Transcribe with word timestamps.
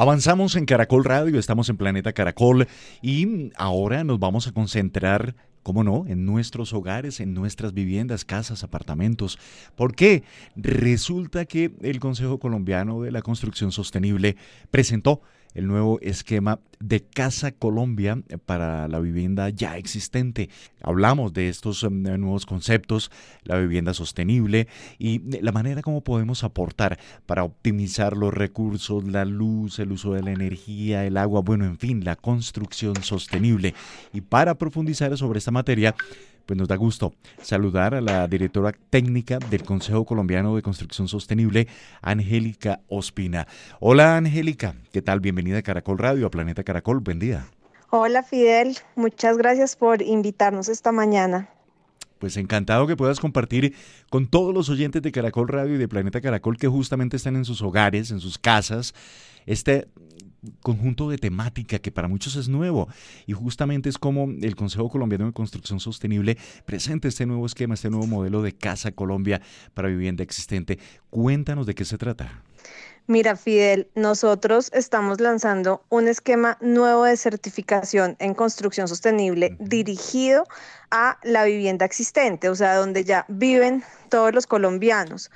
Avanzamos 0.00 0.56
en 0.56 0.64
Caracol 0.64 1.04
Radio, 1.04 1.38
estamos 1.38 1.68
en 1.68 1.76
Planeta 1.76 2.14
Caracol 2.14 2.66
y 3.02 3.50
ahora 3.54 4.02
nos 4.02 4.18
vamos 4.18 4.46
a 4.46 4.52
concentrar, 4.52 5.36
cómo 5.62 5.84
no, 5.84 6.06
en 6.08 6.24
nuestros 6.24 6.72
hogares, 6.72 7.20
en 7.20 7.34
nuestras 7.34 7.74
viviendas, 7.74 8.24
casas, 8.24 8.64
apartamentos. 8.64 9.38
¿Por 9.76 9.94
qué? 9.94 10.22
Resulta 10.56 11.44
que 11.44 11.74
el 11.82 12.00
Consejo 12.00 12.38
Colombiano 12.38 13.02
de 13.02 13.12
la 13.12 13.20
Construcción 13.20 13.72
Sostenible 13.72 14.36
presentó 14.70 15.20
el 15.54 15.66
nuevo 15.66 15.98
esquema 16.00 16.60
de 16.78 17.02
Casa 17.02 17.52
Colombia 17.52 18.22
para 18.46 18.88
la 18.88 19.00
vivienda 19.00 19.50
ya 19.50 19.76
existente. 19.76 20.48
Hablamos 20.82 21.32
de 21.32 21.48
estos 21.48 21.82
um, 21.82 22.02
nuevos 22.02 22.46
conceptos, 22.46 23.10
la 23.44 23.58
vivienda 23.58 23.92
sostenible 23.92 24.68
y 24.98 25.20
la 25.40 25.52
manera 25.52 25.82
como 25.82 26.02
podemos 26.02 26.42
aportar 26.44 26.98
para 27.26 27.44
optimizar 27.44 28.16
los 28.16 28.32
recursos, 28.32 29.04
la 29.04 29.24
luz, 29.24 29.78
el 29.78 29.92
uso 29.92 30.14
de 30.14 30.22
la 30.22 30.32
energía, 30.32 31.04
el 31.04 31.16
agua, 31.16 31.42
bueno, 31.42 31.64
en 31.64 31.78
fin, 31.78 32.04
la 32.04 32.16
construcción 32.16 32.94
sostenible. 33.02 33.74
Y 34.12 34.22
para 34.22 34.54
profundizar 34.54 35.16
sobre 35.16 35.38
esta 35.38 35.50
materia, 35.50 35.94
pues 36.50 36.58
nos 36.58 36.66
da 36.66 36.74
gusto 36.74 37.14
saludar 37.40 37.94
a 37.94 38.00
la 38.00 38.26
directora 38.26 38.72
técnica 38.72 39.38
del 39.38 39.62
Consejo 39.62 40.04
Colombiano 40.04 40.56
de 40.56 40.62
Construcción 40.62 41.06
Sostenible, 41.06 41.68
Angélica 42.02 42.80
Ospina. 42.88 43.46
Hola 43.78 44.16
Angélica, 44.16 44.74
¿qué 44.92 45.00
tal? 45.00 45.20
Bienvenida 45.20 45.58
a 45.58 45.62
Caracol 45.62 45.98
Radio, 45.98 46.26
a 46.26 46.30
Planeta 46.32 46.64
Caracol, 46.64 46.98
buen 46.98 47.20
día. 47.20 47.46
Hola 47.90 48.24
Fidel, 48.24 48.76
muchas 48.96 49.38
gracias 49.38 49.76
por 49.76 50.02
invitarnos 50.02 50.68
esta 50.68 50.90
mañana. 50.90 51.50
Pues 52.18 52.36
encantado 52.36 52.88
que 52.88 52.96
puedas 52.96 53.20
compartir 53.20 53.76
con 54.10 54.26
todos 54.26 54.52
los 54.52 54.68
oyentes 54.70 55.02
de 55.02 55.12
Caracol 55.12 55.46
Radio 55.46 55.76
y 55.76 55.78
de 55.78 55.86
Planeta 55.86 56.20
Caracol 56.20 56.58
que 56.58 56.66
justamente 56.66 57.16
están 57.16 57.36
en 57.36 57.44
sus 57.44 57.62
hogares, 57.62 58.10
en 58.10 58.18
sus 58.18 58.38
casas, 58.38 58.92
este 59.46 59.86
conjunto 60.62 61.10
de 61.10 61.18
temática 61.18 61.78
que 61.78 61.90
para 61.90 62.08
muchos 62.08 62.36
es 62.36 62.48
nuevo 62.48 62.88
y 63.26 63.32
justamente 63.32 63.88
es 63.88 63.98
como 63.98 64.24
el 64.24 64.56
Consejo 64.56 64.88
Colombiano 64.88 65.26
de 65.26 65.32
Construcción 65.32 65.80
Sostenible 65.80 66.36
presenta 66.64 67.08
este 67.08 67.26
nuevo 67.26 67.46
esquema, 67.46 67.74
este 67.74 67.90
nuevo 67.90 68.06
modelo 68.06 68.42
de 68.42 68.52
Casa 68.52 68.92
Colombia 68.92 69.40
para 69.74 69.88
vivienda 69.88 70.22
existente. 70.22 70.78
Cuéntanos 71.10 71.66
de 71.66 71.74
qué 71.74 71.84
se 71.84 71.98
trata. 71.98 72.42
Mira, 73.06 73.34
Fidel, 73.34 73.88
nosotros 73.96 74.70
estamos 74.72 75.20
lanzando 75.20 75.82
un 75.88 76.06
esquema 76.06 76.58
nuevo 76.60 77.04
de 77.04 77.16
certificación 77.16 78.14
en 78.20 78.34
construcción 78.34 78.86
sostenible 78.86 79.56
dirigido 79.58 80.44
a 80.92 81.18
la 81.24 81.44
vivienda 81.44 81.84
existente, 81.84 82.48
o 82.48 82.54
sea, 82.54 82.76
donde 82.76 83.02
ya 83.04 83.24
viven 83.28 83.82
todos 84.10 84.32
los 84.32 84.46
colombianos. 84.46 85.30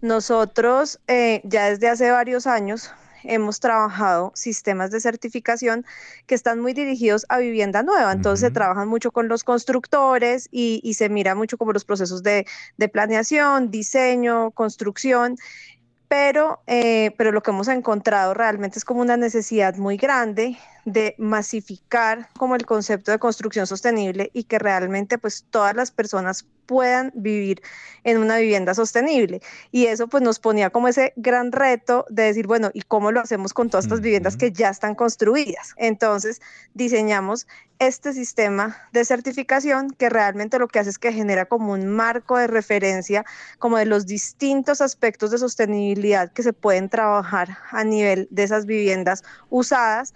Nosotros 0.00 0.98
eh, 1.06 1.40
ya 1.44 1.70
desde 1.70 1.88
hace 1.88 2.10
varios 2.10 2.48
años 2.48 2.90
hemos 3.24 3.60
trabajado 3.60 4.32
sistemas 4.34 4.90
de 4.90 5.00
certificación 5.00 5.84
que 6.26 6.34
están 6.34 6.60
muy 6.60 6.72
dirigidos 6.72 7.26
a 7.28 7.38
vivienda 7.38 7.82
nueva. 7.82 8.12
Entonces 8.12 8.48
se 8.48 8.50
trabajan 8.50 8.88
mucho 8.88 9.10
con 9.12 9.28
los 9.28 9.44
constructores 9.44 10.48
y, 10.50 10.80
y, 10.82 10.94
se 10.94 11.08
mira 11.08 11.34
mucho 11.34 11.58
como 11.58 11.72
los 11.72 11.84
procesos 11.84 12.22
de, 12.22 12.46
de 12.76 12.88
planeación, 12.88 13.70
diseño, 13.70 14.50
construcción. 14.52 15.36
Pero, 16.08 16.60
eh, 16.66 17.12
pero 17.16 17.30
lo 17.30 17.40
que 17.40 17.52
hemos 17.52 17.68
encontrado 17.68 18.34
realmente 18.34 18.78
es 18.80 18.84
como 18.84 19.00
una 19.00 19.16
necesidad 19.16 19.76
muy 19.76 19.96
grande 19.96 20.58
de 20.84 21.14
masificar 21.18 22.28
como 22.38 22.54
el 22.54 22.66
concepto 22.66 23.10
de 23.10 23.18
construcción 23.18 23.66
sostenible 23.66 24.30
y 24.32 24.44
que 24.44 24.58
realmente 24.58 25.18
pues 25.18 25.44
todas 25.50 25.74
las 25.74 25.90
personas 25.90 26.46
puedan 26.70 27.10
vivir 27.16 27.62
en 28.04 28.18
una 28.18 28.38
vivienda 28.38 28.74
sostenible. 28.74 29.40
Y 29.72 29.86
eso 29.86 30.06
pues 30.06 30.22
nos 30.22 30.38
ponía 30.38 30.70
como 30.70 30.86
ese 30.86 31.12
gran 31.16 31.50
reto 31.50 32.06
de 32.08 32.22
decir, 32.22 32.46
bueno, 32.46 32.70
¿y 32.72 32.82
cómo 32.82 33.10
lo 33.10 33.20
hacemos 33.20 33.52
con 33.52 33.70
todas 33.70 33.86
estas 33.86 34.00
viviendas 34.00 34.36
que 34.36 34.52
ya 34.52 34.68
están 34.68 34.94
construidas? 34.94 35.74
Entonces 35.76 36.40
diseñamos 36.74 37.48
este 37.80 38.12
sistema 38.12 38.76
de 38.92 39.04
certificación 39.04 39.90
que 39.90 40.10
realmente 40.10 40.60
lo 40.60 40.68
que 40.68 40.78
hace 40.78 40.90
es 40.90 40.98
que 40.98 41.12
genera 41.12 41.46
como 41.46 41.72
un 41.72 41.88
marco 41.88 42.36
de 42.36 42.46
referencia 42.46 43.24
como 43.58 43.78
de 43.78 43.86
los 43.86 44.06
distintos 44.06 44.80
aspectos 44.80 45.32
de 45.32 45.38
sostenibilidad 45.38 46.30
que 46.30 46.44
se 46.44 46.52
pueden 46.52 46.88
trabajar 46.88 47.58
a 47.72 47.82
nivel 47.82 48.28
de 48.30 48.44
esas 48.44 48.66
viviendas 48.66 49.24
usadas 49.48 50.14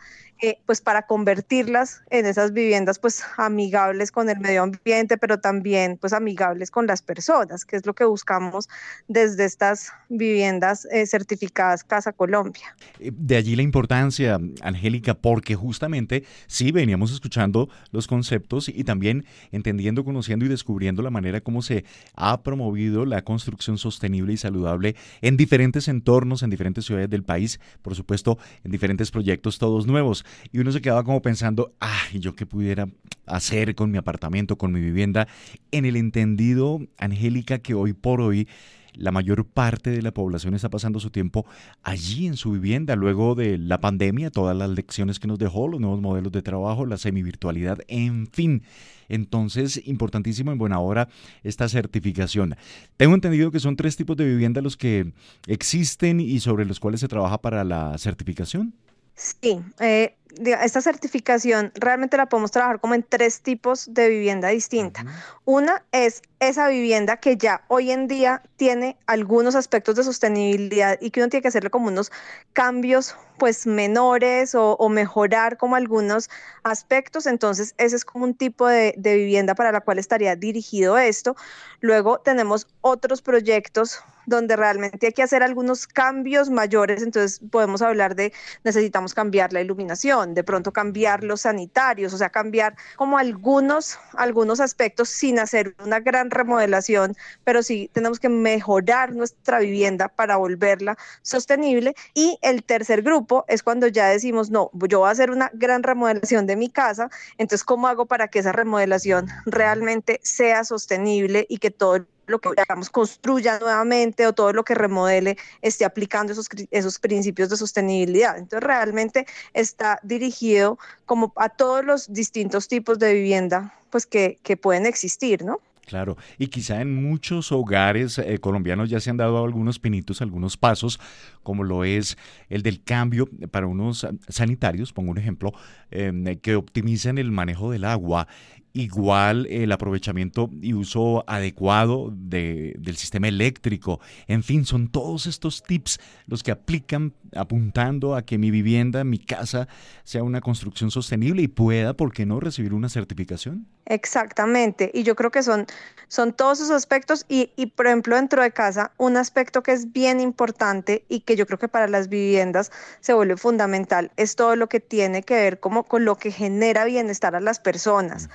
pues 0.67 0.81
para 0.81 1.07
convertirlas 1.07 2.03
en 2.11 2.27
esas 2.27 2.53
viviendas 2.53 2.99
pues 2.99 3.23
amigables 3.37 4.11
con 4.11 4.29
el 4.29 4.39
medio 4.41 4.63
ambiente, 4.63 5.17
pero 5.17 5.39
también 5.39 5.99
pues 6.01 6.13
amigables 6.13 6.71
con 6.71 6.87
las 6.87 7.03
personas, 7.03 7.65
que 7.65 7.77
es 7.77 7.87
lo 7.87 7.95
que 7.95 8.05
buscamos 8.05 8.69
desde 9.09 9.45
estas 9.45 9.93
viviendas 10.09 10.87
eh, 10.87 11.07
certificadas 11.07 11.85
Casa 11.85 12.13
Colombia. 12.13 12.77
Eh, 12.99 13.11
de 13.15 13.37
allí 13.37 13.57
la 13.57 13.63
importancia, 13.63 14.39
Angélica, 14.63 15.15
porque 15.15 15.55
justamente 15.55 16.25
sí 16.47 16.73
veníamos 16.73 17.13
escuchando 17.13 17.69
los 17.91 18.07
conceptos 18.07 18.69
y 18.69 18.85
también 18.85 19.25
entendiendo, 19.53 20.05
conociendo 20.05 20.45
y 20.45 20.49
descubriendo 20.49 21.03
la 21.03 21.11
manera 21.11 21.41
como 21.41 21.63
se 21.63 21.85
ha 22.15 22.43
promovido 22.43 23.07
la 23.07 23.23
construcción 23.23 23.79
sostenible 23.79 24.33
y 24.33 24.37
saludable 24.37 24.97
en 25.23 25.37
diferentes 25.37 25.89
entornos, 25.89 26.43
en 26.43 26.51
diferentes 26.51 26.85
ciudades 26.85 27.11
del 27.11 27.23
país, 27.23 27.61
por 27.83 27.95
supuesto, 27.95 28.39
en 28.65 28.71
diferentes 28.71 29.11
proyectos 29.11 29.59
todos 29.59 29.87
nuevos 29.87 30.25
y 30.53 30.59
uno 30.59 30.73
se 30.73 30.81
quedaba 30.81 31.05
como 31.05 31.23
pensando, 31.23 31.75
ay, 31.81 32.21
yo 32.21 32.35
qué 32.35 32.47
pudiera 32.47 32.89
hacer 33.27 33.75
con 33.75 33.91
mi 33.91 33.99
apartamento, 33.99 34.57
con 34.57 34.73
mi 34.73 34.81
vivienda, 34.81 35.29
en 35.71 35.85
el 35.85 35.97
entendido, 35.97 36.81
Angélica, 36.99 37.59
que 37.59 37.75
hoy 37.75 37.93
por 37.93 38.21
hoy 38.21 38.49
la 38.97 39.11
mayor 39.11 39.45
parte 39.45 39.91
de 39.91 40.03
la 40.03 40.13
población 40.13 40.55
está 40.55 40.71
pasando 40.71 41.01
su 41.01 41.11
tiempo 41.11 41.47
allí 41.83 42.27
en 42.27 42.37
su 42.37 42.53
vivienda, 42.53 42.97
luego 42.97 43.35
de 43.35 43.59
la 43.59 43.81
pandemia, 43.81 44.31
todas 44.31 44.57
las 44.57 44.71
lecciones 44.71 45.19
que 45.19 45.27
nos 45.27 45.39
dejó, 45.39 45.69
los 45.69 45.81
nuevos 45.81 46.01
modelos 46.01 46.33
de 46.33 46.43
trabajo, 46.43 46.87
la 46.87 46.97
semivirtualidad, 46.97 47.79
en 47.89 48.27
fin. 48.29 48.63
Entonces, 49.09 49.83
importantísimo 49.85 50.53
en 50.53 50.59
buena 50.59 50.79
hora 50.79 51.09
esta 51.43 51.69
certificación. 51.69 52.57
Tengo 52.97 53.15
entendido 53.15 53.51
que 53.51 53.61
son 53.61 53.77
tres 53.77 53.97
tipos 53.97 54.17
de 54.17 54.25
vivienda 54.25 54.63
los 54.63 54.77
que 54.77 55.13
existen 55.47 56.21
y 56.21 56.41
sobre 56.41 56.65
los 56.65 56.81
cuales 56.81 57.01
se 57.01 57.09
trabaja 57.09 57.39
para 57.39 57.65
la 57.65 57.99
certificación. 57.99 58.75
Sí, 59.15 59.61
eh, 59.81 60.17
esta 60.63 60.81
certificación 60.81 61.73
realmente 61.75 62.17
la 62.17 62.27
podemos 62.27 62.51
trabajar 62.51 62.81
como 62.81 62.95
en 62.95 63.03
tres 63.03 63.41
tipos 63.41 63.93
de 63.93 64.09
vivienda 64.09 64.49
distinta. 64.49 65.05
Una 65.45 65.85
es 65.93 66.23
esa 66.41 66.69
vivienda 66.69 67.17
que 67.17 67.37
ya 67.37 67.65
hoy 67.69 67.91
en 67.91 68.07
día 68.07 68.43
tiene 68.57 68.97
algunos 69.07 69.55
aspectos 69.55 69.97
de 69.97 70.05
sostenibilidad 70.05 70.99
y 71.01 71.11
que 71.11 71.21
uno 71.21 71.29
tiene 71.29 71.43
que 71.43 71.49
hacerle 71.49 71.71
como 71.71 71.89
unos 71.89 72.13
cambios 72.53 73.17
pues 73.39 73.67
menores 73.67 74.55
o, 74.55 74.89
mejorar 74.89 75.57
como 75.57 75.77
algunos 75.77 76.31
aspectos. 76.63 77.27
Entonces 77.27 77.75
ese 77.79 77.97
es 77.97 78.05
como 78.05 78.25
un 78.25 78.35
tipo 78.35 78.67
de, 78.67 78.95
de 78.97 79.17
vivienda 79.17 79.55
para 79.55 79.73
la 79.73 79.81
cual 79.81 79.99
estaría 79.99 80.37
dirigido 80.37 80.99
esto. 80.99 81.37
Luego 81.81 82.19
tenemos 82.19 82.67
otros 82.81 83.23
proyectos 83.23 84.01
donde 84.27 84.57
realmente 84.57 85.07
hay 85.07 85.13
que 85.13 85.23
hacer 85.23 85.43
algunos 85.43 85.87
cambios 85.87 86.51
mayores, 86.51 87.03
entonces 87.03 87.41
podemos 87.51 87.83
hablar 87.83 88.15
de 88.15 88.33
necesitamos 88.63 89.15
cambiar 89.15 89.53
la 89.53 89.61
iluminación, 89.61 90.24
de 90.33 90.45
pronto 90.45 90.73
cambiar 90.73 91.25
los 91.25 91.43
sanitarios, 91.43 92.15
o 92.15 92.19
sea, 92.19 92.31
cambiar 92.31 92.77
como 92.97 93.19
algunos, 93.19 93.99
algunos 94.17 94.61
aspectos 94.61 95.11
sin 95.11 95.39
hacer 95.39 95.75
una 95.85 96.01
gran 96.01 96.31
remodelación, 96.31 97.17
pero 97.45 97.63
sí 97.63 97.91
tenemos 97.93 98.19
que 98.19 98.29
mejorar 98.29 99.13
nuestra 99.13 99.59
vivienda 99.59 100.09
para 100.09 100.37
volverla 100.37 100.97
sostenible. 101.23 101.95
Y 102.15 102.39
el 102.41 102.65
tercer 102.65 103.03
grupo 103.03 103.45
es 103.49 103.63
cuando 103.63 103.89
ya 103.89 104.07
decimos, 104.07 104.51
no, 104.51 104.71
yo 104.89 105.01
voy 105.01 105.09
a 105.09 105.13
hacer 105.13 105.31
una 105.31 105.51
gran 105.53 105.83
remodelación 105.83 106.47
de 106.47 106.57
mi 106.57 106.71
casa, 106.71 107.11
entonces, 107.39 107.65
¿cómo 107.65 107.89
hago 107.89 108.07
para 108.07 108.29
que 108.29 108.39
esa 108.39 108.53
remodelación 108.53 109.27
realmente 109.45 110.21
sea 110.23 110.65
sostenible 110.65 111.47
y 111.49 111.59
que 111.59 111.71
todo 111.71 112.07
lo 112.27 112.39
que 112.39 112.51
digamos 112.51 112.91
construya 112.91 113.59
nuevamente 113.59 114.27
o 114.27 114.33
todo 114.33 114.53
lo 114.53 114.65
que 114.65 114.75
remodele 114.75 115.37
esté 115.63 115.85
aplicando 115.85 116.33
esos, 116.33 116.49
esos 116.71 116.99
principios 116.99 117.49
de 117.51 117.57
sostenibilidad. 117.57 118.37
Entonces 118.39 118.67
realmente 118.67 119.27
está 119.53 119.99
dirigido 120.03 120.79
como 121.07 121.33
a 121.37 121.49
todos 121.49 121.85
los 121.85 122.13
distintos 122.13 122.69
tipos 122.69 122.99
de 122.99 123.15
vivienda 123.15 123.75
pues 123.91 124.07
que, 124.07 124.39
que 124.43 124.57
pueden 124.57 124.87
existir, 124.87 125.45
¿no? 125.45 125.61
Claro, 125.87 126.17
y 126.39 126.47
quizá 126.47 126.81
en 126.81 126.95
muchos 126.95 127.53
hogares 127.53 128.19
eh, 128.19 128.39
colombianos 128.39 128.89
ya 128.89 129.01
se 129.01 129.11
han 129.11 129.19
dado 129.19 129.45
algunos 129.45 129.79
pinitos, 129.79 130.23
algunos 130.23 130.57
pasos, 130.57 130.99
como 131.43 131.63
lo 131.63 131.85
es 131.85 132.17
el 132.49 132.63
del 132.63 132.83
cambio 132.83 133.29
para 133.51 133.67
unos 133.67 134.07
sanitarios, 134.29 134.93
pongo 134.93 135.11
un 135.11 135.19
ejemplo, 135.19 135.53
em, 135.91 136.25
que 136.37 136.57
optimizan 136.57 137.19
el 137.19 137.31
manejo 137.31 137.71
del 137.71 137.85
agua 137.85 138.29
igual 138.75 139.47
el 139.47 139.71
aprovechamiento 139.71 140.51
y 140.61 140.75
uso 140.75 141.25
adecuado 141.29 142.13
de, 142.13 142.75
del 142.79 142.97
sistema 142.97 143.29
eléctrico. 143.29 144.01
En 144.27 144.43
fin, 144.43 144.67
son 144.67 144.89
todos 144.89 145.27
estos 145.27 145.63
tips 145.63 146.01
los 146.27 146.43
que 146.43 146.51
aplican 146.51 147.15
apuntando 147.37 148.17
a 148.17 148.23
que 148.23 148.37
mi 148.37 148.51
vivienda, 148.51 149.05
mi 149.05 149.19
casa, 149.19 149.69
sea 150.03 150.25
una 150.25 150.41
construcción 150.41 150.91
sostenible 150.91 151.43
y 151.43 151.49
pueda, 151.49 151.95
¿por 151.95 152.13
qué 152.13 152.27
no, 152.27 152.41
recibir 152.41 152.75
una 152.75 152.89
certificación? 152.89 153.67
Exactamente, 153.87 154.91
y 154.95 155.03
yo 155.03 155.15
creo 155.15 155.31
que 155.31 155.43
son, 155.43 155.67
son 156.09 156.33
todos 156.33 156.59
esos 156.61 156.71
aspectos 156.71 157.27
y, 157.29 157.51
y, 157.57 157.67
por 157.67 157.87
ejemplo, 157.87 158.17
dentro 158.17 158.43
de 158.43 158.51
casa, 158.51 158.93
un 158.97 159.17
aspecto 159.17 159.63
que 159.63 159.73
es 159.73 159.93
bien 159.93 160.21
importante 160.21 161.05
y 161.09 161.21
que 161.21 161.37
yo 161.37 161.47
creo 161.47 161.59
que 161.59 161.69
para 161.69 161.87
las 161.87 162.09
viviendas 162.09 162.73
se 163.01 163.13
vuelve 163.13 163.37
fundamental 163.37 164.11
es 164.17 164.37
todo 164.37 164.57
lo 164.57 164.69
que 164.69 164.81
tiene 164.81 165.23
que 165.23 165.35
ver 165.35 165.61
como 165.61 165.85
con 165.85 166.05
lo 166.05 166.17
que 166.17 166.31
genera 166.31 166.85
bienestar 166.85 167.37
a 167.37 167.41
las 167.41 167.61
personas. 167.61 168.29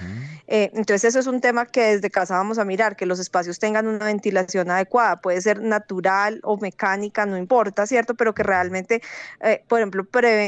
Eh, 0.47 0.71
entonces 0.73 1.03
eso 1.03 1.19
es 1.19 1.27
un 1.27 1.41
tema 1.41 1.65
que 1.65 1.95
desde 1.95 2.09
casa 2.09 2.35
vamos 2.35 2.57
a 2.57 2.65
mirar, 2.65 2.95
que 2.95 3.05
los 3.05 3.19
espacios 3.19 3.59
tengan 3.59 3.87
una 3.87 4.05
ventilación 4.05 4.71
adecuada, 4.71 5.21
puede 5.21 5.41
ser 5.41 5.61
natural 5.61 6.39
o 6.43 6.57
mecánica, 6.57 7.25
no 7.25 7.37
importa, 7.37 7.85
¿cierto? 7.85 8.15
Pero 8.15 8.33
que 8.33 8.43
realmente, 8.43 9.01
eh, 9.41 9.63
por 9.67 9.79
ejemplo, 9.79 10.05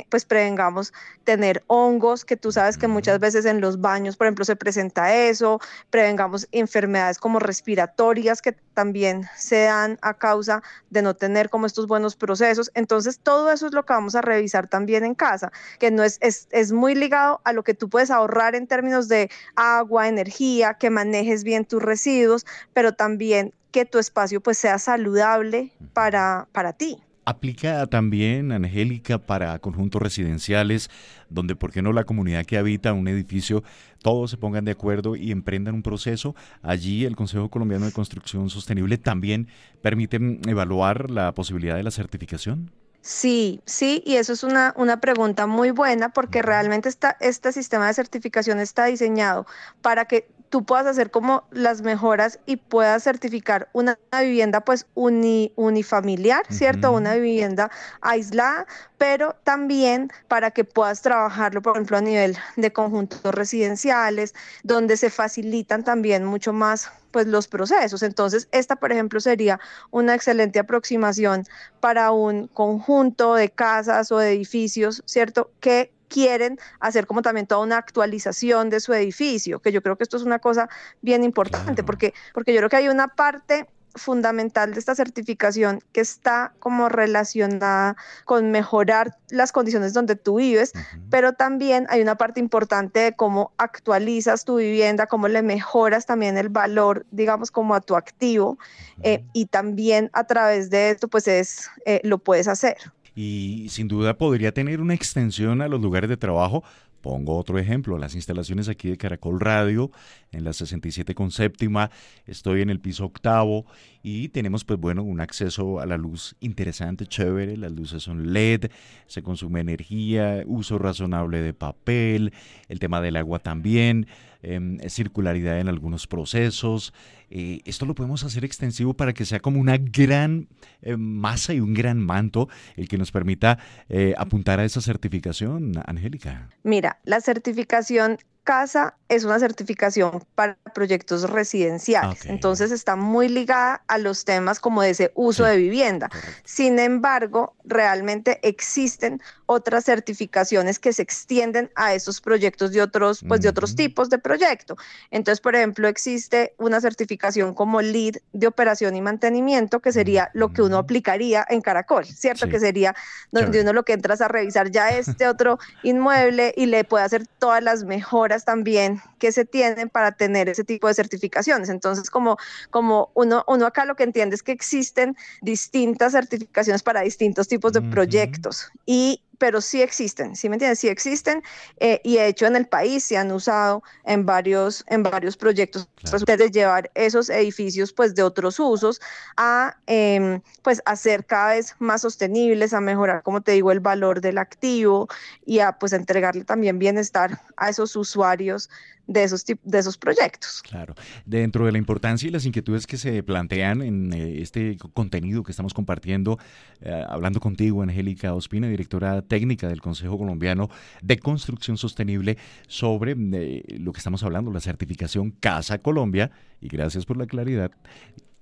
pues 0.10 0.26
prevengamos 0.26 0.94
tener 1.24 1.64
hongos, 1.68 2.26
que 2.26 2.36
tú 2.36 2.52
sabes 2.52 2.78
que 2.78 2.88
muchas 2.88 3.20
veces 3.20 3.46
en 3.46 3.62
los 3.62 3.80
baños, 3.80 4.18
por 4.18 4.28
ejemplo, 4.28 4.46
se 4.46 4.56
presenta 4.56 5.14
eso, 5.16 5.60
prevengamos 5.90 6.48
enfermedades 6.52 7.20
como 7.20 7.40
respiratorias 7.40 8.42
que 8.42 8.56
también 8.74 9.30
se 9.36 9.64
dan 9.64 10.00
a 10.02 10.14
causa 10.14 10.64
de 10.90 11.02
no 11.02 11.16
tener 11.16 11.50
como 11.50 11.66
estos 11.66 11.88
buenos 11.88 12.16
procesos. 12.16 12.72
Entonces, 12.74 13.20
todo 13.20 13.52
eso 13.52 13.68
es 13.68 13.74
lo 13.74 13.86
que 13.86 13.94
vamos 13.94 14.16
a 14.16 14.22
revisar 14.22 14.68
también 14.68 15.04
en 15.04 15.16
casa, 15.16 15.52
que 15.80 15.92
no 15.92 16.04
es, 16.04 16.18
es, 16.22 16.48
es 16.52 16.72
muy 16.72 16.96
ligado 16.96 17.42
a 17.44 17.54
lo 17.54 17.64
que 17.64 17.74
tú 17.74 17.90
puedes 17.90 18.12
ahorrar 18.12 18.56
en 18.56 18.68
términos 18.68 19.08
de 19.08 19.30
agua, 19.78 20.08
energía, 20.08 20.76
que 20.76 20.90
manejes 20.90 21.44
bien 21.44 21.66
tus 21.66 21.82
residuos, 21.82 22.46
pero 22.74 22.94
también 22.94 23.54
que 23.72 23.86
tu 23.86 24.00
espacio 24.00 24.42
pues 24.42 24.58
sea 24.58 24.78
saludable 24.80 25.72
para, 25.94 26.48
para 26.52 26.74
ti. 26.74 26.98
Aplica 27.24 27.86
también, 27.86 28.52
Angélica, 28.52 29.20
para 29.20 29.60
conjuntos 29.60 30.02
residenciales, 30.02 30.90
donde, 31.30 31.56
¿por 31.56 31.72
qué 31.72 31.84
no 31.84 31.94
la 31.94 32.04
comunidad 32.04 32.46
que 32.46 32.58
habita 32.58 32.94
un 32.94 33.08
edificio, 33.08 33.64
todos 34.02 34.32
se 34.32 34.38
pongan 34.38 34.66
de 34.66 34.72
acuerdo 34.72 35.16
y 35.16 35.32
emprendan 35.32 35.76
un 35.76 35.84
proceso? 35.84 36.36
Allí 36.64 37.06
el 37.06 37.16
Consejo 37.16 37.50
Colombiano 37.50 37.86
de 37.86 37.92
Construcción 37.92 38.50
Sostenible 38.50 38.98
también 38.98 39.48
permite 39.84 40.18
evaluar 40.48 41.12
la 41.12 41.32
posibilidad 41.34 41.76
de 41.76 41.84
la 41.84 41.92
certificación. 41.92 42.72
Sí, 43.04 43.64
sí, 43.66 44.04
y 44.06 44.18
eso 44.18 44.34
es 44.34 44.44
una, 44.44 44.74
una 44.78 45.00
pregunta 45.02 45.48
muy 45.48 45.72
buena 45.72 46.10
porque 46.10 46.44
realmente 46.44 46.88
esta, 46.88 47.18
este 47.20 47.52
sistema 47.52 47.88
de 47.88 47.96
certificación 47.96 48.60
está 48.60 48.86
diseñado 48.86 49.48
para 49.82 50.06
que 50.06 50.32
tú 50.52 50.66
puedas 50.66 50.86
hacer 50.86 51.12
como 51.12 51.46
las 51.50 51.82
mejoras 51.82 52.40
y 52.46 52.58
puedas 52.58 53.04
certificar 53.04 53.70
una, 53.72 53.98
vivienda 54.20 54.60
pues 54.60 54.86
unifamiliar, 54.96 56.46
¿cierto? 56.50 56.92
Una 56.92 57.16
vivienda 57.16 57.72
aislada, 58.02 58.68
pero 58.98 59.34
también 59.46 60.12
para 60.28 60.52
que 60.52 60.66
puedas 60.66 61.02
trabajarlo, 61.02 61.62
por 61.62 61.78
ejemplo, 61.78 61.98
a 61.98 62.02
nivel 62.02 62.38
de 62.58 62.74
conjuntos 62.74 63.34
residenciales, 63.34 64.36
donde 64.64 64.98
se 64.98 65.10
facilitan 65.10 65.86
también 65.86 66.26
mucho 66.26 66.52
más 66.52 66.92
pues 67.12 67.28
los 67.28 67.48
procesos. 67.48 68.04
Entonces, 68.04 68.50
esta, 68.52 68.76
por 68.76 68.92
ejemplo, 68.92 69.22
sería 69.22 69.58
una 69.90 70.16
excelente 70.16 70.60
aproximación 70.60 71.46
para 71.80 72.12
un 72.12 72.48
conjunto 72.48 73.36
de 73.36 73.50
casas 73.50 74.12
o 74.12 74.18
de 74.18 74.34
edificios, 74.34 75.02
¿cierto? 75.06 75.50
Que 75.62 75.94
quieren 76.12 76.60
hacer 76.80 77.08
como 77.08 77.22
también 77.22 77.48
toda 77.48 77.62
una 77.62 77.78
actualización 77.78 78.70
de 78.70 78.82
su 78.82 78.94
edificio, 78.94 79.60
que 79.60 79.72
yo 79.72 79.82
creo 79.82 79.98
que 79.98 80.04
esto 80.04 80.18
es 80.18 80.24
una 80.24 80.40
cosa 80.40 80.70
bien 81.02 81.24
importante, 81.24 81.84
porque, 81.84 82.14
porque 82.34 82.54
yo 82.54 82.60
creo 82.60 82.70
que 82.70 82.76
hay 82.76 82.90
una 82.90 83.08
parte 83.08 83.68
fundamental 83.96 84.74
de 84.74 84.80
esta 84.80 84.96
certificación 84.96 85.82
que 85.92 86.00
está 86.00 86.54
como 86.60 86.88
relacionada 86.88 87.98
con 88.24 88.50
mejorar 88.52 89.18
las 89.30 89.52
condiciones 89.52 89.94
donde 89.94 90.16
tú 90.16 90.36
vives, 90.36 90.72
pero 91.10 91.34
también 91.34 91.88
hay 91.90 92.02
una 92.02 92.16
parte 92.16 92.40
importante 92.40 93.00
de 93.02 93.14
cómo 93.14 93.52
actualizas 93.58 94.46
tu 94.46 94.58
vivienda, 94.58 95.08
cómo 95.08 95.28
le 95.28 95.42
mejoras 95.42 96.06
también 96.06 96.38
el 96.38 96.50
valor, 96.50 97.06
digamos, 97.12 97.52
como 97.52 97.76
a 97.76 97.82
tu 97.82 97.96
activo, 97.96 98.58
eh, 99.04 99.26
y 99.34 99.48
también 99.48 100.10
a 100.14 100.26
través 100.26 100.70
de 100.70 100.92
esto, 100.92 101.10
pues 101.10 101.28
es, 101.28 101.70
eh, 101.86 102.00
lo 102.04 102.18
puedes 102.18 102.48
hacer 102.48 102.78
y 103.16 103.68
sin 103.70 103.88
duda 103.88 104.18
podría 104.18 104.54
tener 104.54 104.82
una 104.82 104.94
extensión 104.94 105.62
a 105.62 105.68
los 105.68 105.82
lugares 105.82 106.10
de 106.10 106.18
trabajo. 106.18 106.64
Pongo 107.02 107.36
otro 107.36 107.58
ejemplo, 107.58 107.98
las 107.98 108.14
instalaciones 108.14 108.70
aquí 108.70 108.90
de 108.90 108.98
Caracol 108.98 109.40
Radio, 109.40 109.90
en 110.32 110.44
la 110.44 110.54
67 110.54 111.16
con 111.16 111.32
séptima, 111.32 111.90
estoy 112.28 112.62
en 112.62 112.70
el 112.70 112.80
piso 112.80 113.06
octavo 113.06 113.66
y 114.04 114.30
tenemos 114.30 114.64
pues 114.66 114.80
bueno 114.80 115.02
un 115.02 115.20
acceso 115.20 115.80
a 115.80 115.88
la 115.88 115.98
luz 115.98 116.36
interesante, 116.42 117.08
chévere, 117.08 117.58
las 117.58 117.72
luces 117.72 118.04
son 118.04 118.34
LED, 118.34 118.70
se 119.08 119.24
consume 119.24 119.62
energía, 119.62 120.44
uso 120.46 120.78
razonable 120.78 121.42
de 121.42 121.56
papel, 121.56 122.34
el 122.70 122.78
tema 122.78 123.02
del 123.02 123.16
agua 123.16 123.40
también, 123.40 124.06
em, 124.42 124.78
circularidad 124.90 125.60
en 125.60 125.68
algunos 125.68 126.08
procesos, 126.08 126.94
eh, 127.30 127.62
esto 127.66 127.86
lo 127.86 127.96
podemos 127.96 128.24
hacer 128.26 128.44
extensivo 128.44 128.94
para 128.94 129.14
que 129.14 129.26
sea 129.26 129.40
como 129.40 129.60
una 129.60 129.78
gran 129.78 130.50
eh, 130.82 130.98
masa 130.98 131.54
y 131.54 131.62
un 131.62 131.74
gran 131.74 131.98
manto 131.98 132.50
el 132.76 132.90
que 132.90 132.98
nos 132.98 133.12
permita 133.12 133.58
eh, 133.88 134.14
apuntar 134.18 134.60
a 134.60 134.66
esa 134.66 134.82
certificación, 134.82 135.74
Angélica. 135.86 136.50
Mira, 136.64 137.00
la 137.06 137.22
certificación 137.22 138.18
casa 138.44 138.98
es 139.08 139.24
una 139.24 139.40
certificación 139.40 140.24
para 140.36 140.58
proyectos 140.74 141.30
residenciales, 141.30 142.26
entonces 142.26 142.72
está 142.72 142.96
muy 142.96 143.30
ligada 143.30 143.84
a 143.88 143.98
los 143.98 144.26
temas 144.26 144.60
como 144.60 144.82
de 144.82 144.90
ese 144.90 145.12
uso 145.16 145.46
de 145.46 145.58
vivienda. 145.58 146.10
Sin 146.44 146.80
embargo, 146.80 147.56
realmente 147.64 148.40
existen 148.48 149.22
otras 149.52 149.84
certificaciones 149.84 150.80
que 150.80 150.94
se 150.94 151.02
extienden 151.02 151.70
a 151.76 151.94
esos 151.94 152.22
proyectos 152.22 152.72
de 152.72 152.82
otros, 152.82 153.22
pues 153.28 153.42
de 153.42 153.50
otros 153.50 153.76
tipos 153.76 154.10
de 154.10 154.18
proyecto. 154.18 154.78
Entonces, 155.12 155.42
por 155.42 155.56
ejemplo, 155.56 155.90
existe 155.90 156.54
una 156.58 156.80
certificación 156.80 157.54
como 157.54 157.82
LEED 157.82 158.18
de 158.32 158.48
operación 158.48 158.96
y 158.96 159.02
mantenimiento, 159.02 159.82
que 159.82 159.92
sería 159.92 160.32
lo 160.34 160.54
que 160.54 160.62
uno 160.62 160.78
aplicaría 160.78 161.46
en 161.50 161.62
Caracol, 161.62 162.06
¿cierto? 162.06 162.48
Que 162.48 162.62
sería 162.62 162.96
donde 163.32 163.62
uno 163.62 163.74
lo 163.74 163.84
que 163.84 163.92
entras 163.92 164.22
a 164.22 164.30
revisar 164.30 164.72
ya 164.72 164.90
este 164.98 165.28
otro 165.28 165.60
inmueble 165.84 166.54
y 166.56 166.68
le 166.68 166.86
puede 166.86 167.04
hacer 167.04 167.28
todas 167.28 167.62
las 167.62 167.84
mejoras 167.84 168.46
también 168.46 169.02
que 169.20 169.34
se 169.34 169.44
tienen 169.44 169.90
para 169.90 170.14
tener 170.14 170.48
ese 170.48 170.64
tipo 170.64 170.88
de 170.88 170.94
certificaciones. 170.94 171.68
Entonces, 171.68 172.10
como, 172.10 172.38
como 172.70 173.12
uno, 173.16 173.44
uno 173.48 173.66
acá 173.66 173.84
lo 173.84 173.96
que 173.96 174.04
entiende 174.04 174.36
es 174.36 174.44
que 174.44 174.54
existen 174.54 175.18
distintas 175.42 176.14
certificaciones 176.14 176.84
para 176.84 177.02
distintos 177.02 177.50
tipos 177.50 177.74
de 177.74 177.82
proyectos 177.82 178.72
y 178.86 179.22
pero 179.42 179.60
sí 179.60 179.82
existen, 179.82 180.36
¿sí 180.36 180.50
me 180.50 180.56
entiendes? 180.58 180.78
Sí 180.78 180.88
existen 180.88 181.42
eh, 181.80 182.00
y 182.04 182.18
de 182.18 182.28
hecho 182.28 182.46
en 182.46 182.56
el 182.56 182.68
país 182.68 183.04
se 183.04 183.18
han 183.18 183.32
usado 183.32 183.82
en 184.06 184.24
varios, 184.24 184.84
en 184.86 185.02
varios 185.02 185.36
proyectos 185.36 185.90
pues, 186.12 186.24
de 186.24 186.52
llevar 186.52 186.92
esos 186.94 187.28
edificios 187.28 187.92
pues 187.92 188.14
de 188.14 188.22
otros 188.22 188.60
usos 188.60 189.02
a 189.38 189.78
eh, 189.88 190.40
pues 190.62 190.84
hacer 190.86 191.26
cada 191.26 191.56
vez 191.56 191.76
más 191.80 192.02
sostenibles, 192.02 192.72
a 192.72 192.82
mejorar, 192.82 193.24
como 193.24 193.42
te 193.42 193.54
digo, 193.54 193.72
el 193.72 193.80
valor 193.80 194.22
del 194.22 194.38
activo 194.38 195.08
y 195.44 195.58
a 195.58 195.72
pues 195.72 195.92
entregarle 195.94 196.44
también 196.44 196.78
bienestar 196.78 197.40
a 197.58 197.70
esos 197.70 197.96
usuarios 197.96 198.70
de 199.08 199.24
esos, 199.24 199.46
de 199.46 199.80
esos 199.80 199.98
proyectos. 199.98 200.62
Claro, 200.64 200.96
dentro 201.26 201.66
de 201.66 201.72
la 201.72 201.78
importancia 201.78 202.28
y 202.28 202.32
las 202.32 202.46
inquietudes 202.46 202.88
que 202.88 202.98
se 202.98 203.24
plantean 203.24 203.82
en 203.82 204.14
eh, 204.14 204.42
este 204.42 204.78
contenido 204.94 205.44
que 205.44 205.52
estamos 205.52 205.74
compartiendo, 205.74 206.40
eh, 206.82 207.04
hablando 207.08 207.40
contigo, 207.40 207.82
Angélica 207.82 208.34
Ospina, 208.34 208.68
directora 208.68 209.22
técnica 209.22 209.68
del 209.68 209.82
Consejo 209.82 210.18
Colombiano 210.18 210.70
de 211.02 211.20
Construcción 211.20 211.78
Sostenible, 211.78 212.38
sobre 212.68 213.16
eh, 213.18 213.64
lo 213.80 213.92
que 213.92 213.98
estamos 214.00 214.24
hablando, 214.24 214.52
la 214.52 214.62
certificación 214.62 215.32
Casa 215.32 215.80
Colombia, 215.80 216.32
y 216.60 216.68
gracias 216.68 217.06
por 217.06 217.18
la 217.18 217.26
claridad. 217.26 217.72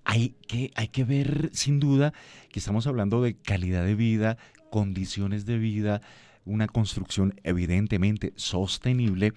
Hay 0.05 0.35
que, 0.47 0.71
hay 0.75 0.87
que 0.87 1.03
ver 1.03 1.49
sin 1.53 1.79
duda 1.79 2.13
que 2.51 2.59
estamos 2.59 2.87
hablando 2.87 3.21
de 3.21 3.35
calidad 3.35 3.85
de 3.85 3.95
vida, 3.95 4.37
condiciones 4.71 5.45
de 5.45 5.57
vida, 5.57 6.01
una 6.45 6.67
construcción 6.67 7.39
evidentemente 7.43 8.33
sostenible 8.35 9.33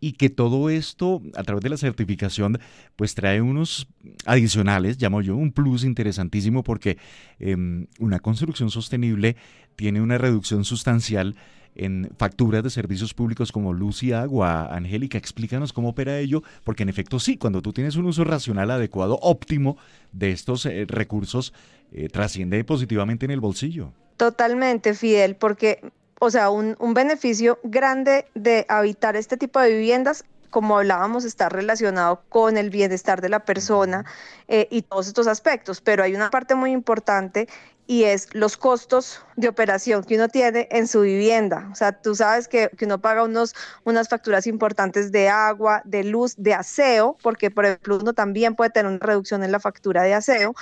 y 0.00 0.12
que 0.12 0.30
todo 0.30 0.70
esto 0.70 1.22
a 1.36 1.42
través 1.42 1.62
de 1.62 1.70
la 1.70 1.76
certificación 1.76 2.58
pues 2.96 3.14
trae 3.14 3.40
unos 3.40 3.88
adicionales, 4.24 5.00
llamo 5.00 5.22
yo, 5.22 5.36
un 5.36 5.52
plus 5.52 5.84
interesantísimo 5.84 6.62
porque 6.62 6.98
em, 7.38 7.86
una 7.98 8.18
construcción 8.18 8.70
sostenible 8.70 9.36
tiene 9.76 10.00
una 10.00 10.18
reducción 10.18 10.64
sustancial 10.64 11.36
en 11.76 12.10
facturas 12.18 12.62
de 12.62 12.70
servicios 12.70 13.14
públicos 13.14 13.52
como 13.52 13.72
luz 13.72 14.02
y 14.02 14.12
agua. 14.12 14.74
Angélica, 14.74 15.18
explícanos 15.18 15.72
cómo 15.72 15.90
opera 15.90 16.18
ello, 16.18 16.42
porque 16.64 16.82
en 16.82 16.88
efecto 16.88 17.20
sí, 17.20 17.36
cuando 17.36 17.62
tú 17.62 17.72
tienes 17.72 17.96
un 17.96 18.06
uso 18.06 18.24
racional 18.24 18.70
adecuado, 18.70 19.18
óptimo 19.20 19.76
de 20.12 20.32
estos 20.32 20.66
eh, 20.66 20.86
recursos, 20.88 21.52
eh, 21.92 22.08
trasciende 22.08 22.64
positivamente 22.64 23.26
en 23.26 23.30
el 23.30 23.40
bolsillo. 23.40 23.92
Totalmente, 24.16 24.94
Fidel, 24.94 25.36
porque 25.36 25.80
o 26.18 26.30
sea, 26.30 26.50
un, 26.50 26.76
un, 26.78 26.94
beneficio 26.94 27.58
grande 27.62 28.26
de 28.34 28.64
habitar 28.68 29.16
este 29.16 29.36
tipo 29.36 29.60
de 29.60 29.70
viviendas, 29.70 30.24
como 30.50 30.78
hablábamos, 30.78 31.24
está 31.24 31.48
relacionado 31.48 32.22
con 32.28 32.56
el 32.56 32.70
bienestar 32.70 33.20
de 33.20 33.28
la 33.28 33.44
persona 33.44 34.06
eh, 34.48 34.68
y 34.70 34.82
todos 34.82 35.06
estos 35.08 35.26
aspectos, 35.26 35.80
pero 35.80 36.02
hay 36.02 36.14
una 36.14 36.30
parte 36.30 36.54
muy 36.54 36.72
importante 36.72 37.48
y 37.86 38.04
es 38.04 38.34
los 38.34 38.56
costos 38.56 39.20
de 39.36 39.48
operación 39.48 40.02
que 40.02 40.16
uno 40.16 40.28
tiene 40.28 40.66
en 40.70 40.88
su 40.88 41.02
vivienda. 41.02 41.68
O 41.70 41.74
sea, 41.74 41.92
tú 41.92 42.14
sabes 42.14 42.48
que, 42.48 42.70
que, 42.76 42.86
uno 42.86 43.00
paga 43.00 43.22
unos, 43.22 43.54
unas 43.84 44.08
facturas 44.08 44.46
importantes 44.46 45.12
de 45.12 45.28
agua, 45.28 45.82
de 45.84 46.04
luz, 46.04 46.34
de 46.36 46.54
aseo, 46.54 47.16
porque 47.22 47.50
por 47.50 47.66
ejemplo 47.66 47.98
uno 47.98 48.14
también 48.14 48.54
puede 48.54 48.70
tener 48.70 48.90
una 48.90 48.98
reducción 48.98 49.44
en 49.44 49.52
la 49.52 49.60
factura 49.60 50.02
de 50.02 50.14
aseo 50.14 50.54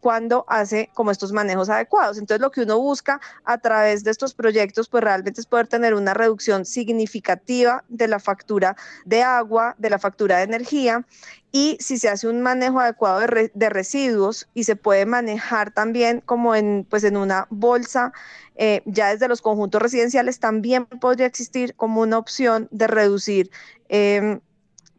cuando 0.00 0.44
hace 0.48 0.90
como 0.94 1.10
estos 1.10 1.32
manejos 1.32 1.68
adecuados. 1.68 2.18
Entonces 2.18 2.40
lo 2.40 2.50
que 2.50 2.62
uno 2.62 2.78
busca 2.78 3.20
a 3.44 3.58
través 3.58 4.04
de 4.04 4.10
estos 4.10 4.34
proyectos 4.34 4.88
pues 4.88 5.02
realmente 5.02 5.40
es 5.40 5.46
poder 5.46 5.66
tener 5.66 5.94
una 5.94 6.14
reducción 6.14 6.64
significativa 6.64 7.84
de 7.88 8.08
la 8.08 8.20
factura 8.20 8.76
de 9.04 9.22
agua, 9.22 9.74
de 9.78 9.90
la 9.90 9.98
factura 9.98 10.38
de 10.38 10.44
energía 10.44 11.04
y 11.50 11.78
si 11.80 11.98
se 11.98 12.08
hace 12.08 12.28
un 12.28 12.42
manejo 12.42 12.78
adecuado 12.78 13.20
de, 13.20 13.50
de 13.54 13.68
residuos 13.70 14.48
y 14.54 14.64
se 14.64 14.76
puede 14.76 15.06
manejar 15.06 15.70
también 15.70 16.20
como 16.20 16.54
en, 16.54 16.86
pues 16.88 17.04
en 17.04 17.16
una 17.16 17.46
bolsa, 17.50 18.12
eh, 18.56 18.82
ya 18.86 19.10
desde 19.10 19.28
los 19.28 19.40
conjuntos 19.40 19.80
residenciales 19.80 20.40
también 20.40 20.86
podría 20.86 21.26
existir 21.26 21.74
como 21.74 22.00
una 22.00 22.18
opción 22.18 22.68
de 22.70 22.86
reducir 22.86 23.50
eh, 23.88 24.40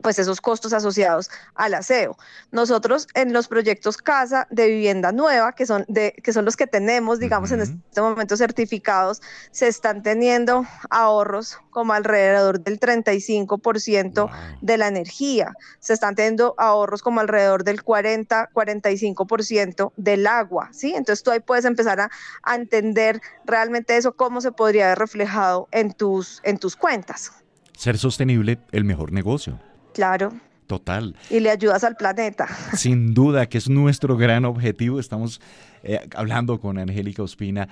pues 0.01 0.19
esos 0.19 0.41
costos 0.41 0.73
asociados 0.73 1.29
al 1.55 1.73
aseo. 1.73 2.17
Nosotros 2.51 3.07
en 3.13 3.33
los 3.33 3.47
proyectos 3.47 3.97
casa 3.97 4.47
de 4.49 4.67
vivienda 4.67 5.11
nueva, 5.11 5.53
que 5.53 5.65
son, 5.65 5.85
de, 5.87 6.13
que 6.23 6.33
son 6.33 6.45
los 6.45 6.55
que 6.55 6.67
tenemos, 6.67 7.19
digamos, 7.19 7.51
en 7.51 7.61
este 7.61 8.01
momento 8.01 8.37
certificados, 8.37 9.21
se 9.51 9.67
están 9.67 10.01
teniendo 10.03 10.65
ahorros 10.89 11.57
como 11.69 11.93
alrededor 11.93 12.61
del 12.61 12.79
35% 12.79 14.29
de 14.61 14.77
la 14.77 14.87
energía, 14.87 15.53
se 15.79 15.93
están 15.93 16.15
teniendo 16.15 16.55
ahorros 16.57 17.01
como 17.01 17.19
alrededor 17.19 17.63
del 17.63 17.83
40, 17.83 18.49
45% 18.53 19.91
del 19.97 20.27
agua, 20.27 20.69
¿sí? 20.71 20.93
Entonces 20.95 21.23
tú 21.23 21.31
ahí 21.31 21.39
puedes 21.39 21.65
empezar 21.65 21.99
a, 21.99 22.09
a 22.43 22.55
entender 22.55 23.21
realmente 23.45 23.97
eso, 23.97 24.13
cómo 24.13 24.41
se 24.41 24.51
podría 24.51 24.85
haber 24.85 24.99
reflejado 24.99 25.67
en 25.71 25.91
tus, 25.91 26.39
en 26.43 26.57
tus 26.57 26.75
cuentas. 26.75 27.31
Ser 27.77 27.97
sostenible, 27.97 28.59
el 28.71 28.83
mejor 28.83 29.11
negocio. 29.11 29.59
Claro. 29.93 30.33
Total. 30.69 31.15
Y 31.31 31.39
le 31.39 31.49
ayudas 31.49 31.83
al 31.83 31.95
planeta. 31.95 32.47
Sin 32.75 33.15
duda, 33.15 33.47
que 33.47 33.57
es 33.57 33.69
nuestro 33.69 34.15
gran 34.17 34.45
objetivo. 34.45 34.99
Estamos 34.99 35.41
eh, 35.81 36.07
hablando 36.15 36.59
con 36.59 36.77
Angélica 36.77 37.23
Ospina, 37.23 37.67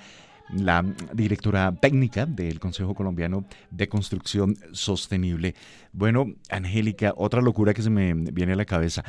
la 0.52 0.84
directora 1.12 1.72
técnica 1.80 2.26
del 2.26 2.58
Consejo 2.58 2.96
Colombiano 2.96 3.44
de 3.70 3.88
Construcción 3.88 4.56
Sostenible. 4.72 5.54
Bueno, 5.92 6.26
Angélica, 6.50 7.14
otra 7.16 7.40
locura 7.40 7.72
que 7.72 7.82
se 7.82 7.90
me 7.90 8.14
viene 8.14 8.54
a 8.54 8.56
la 8.56 8.64
cabeza. 8.64 9.04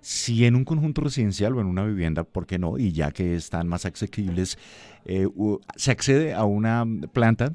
Si 0.00 0.44
en 0.44 0.54
un 0.54 0.64
conjunto 0.64 1.00
residencial 1.00 1.56
o 1.56 1.60
en 1.60 1.66
una 1.66 1.84
vivienda, 1.84 2.22
¿por 2.22 2.46
qué 2.46 2.60
no? 2.60 2.78
Y 2.78 2.92
ya 2.92 3.10
que 3.10 3.34
están 3.34 3.66
más 3.66 3.84
asequibles, 3.84 4.58
eh, 5.06 5.26
se 5.74 5.90
accede 5.90 6.34
a 6.34 6.44
una 6.44 6.84
planta 7.12 7.52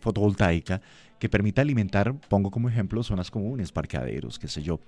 fotovoltaica 0.00 0.80
que 1.22 1.28
permita 1.28 1.62
alimentar, 1.62 2.18
pongo 2.28 2.50
como 2.50 2.68
ejemplo, 2.68 3.00
zonas 3.04 3.30
comunes, 3.30 3.70
parqueaderos, 3.70 4.40
qué 4.40 4.48
sé 4.48 4.60
yo. 4.60 4.80